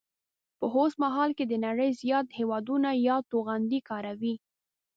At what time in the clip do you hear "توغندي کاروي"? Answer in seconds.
3.31-4.35